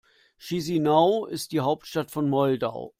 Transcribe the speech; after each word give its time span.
Chișinău 0.39 1.27
ist 1.31 1.49
die 1.51 1.59
Hauptstadt 1.59 2.09
von 2.11 2.27
Moldau. 2.27 2.89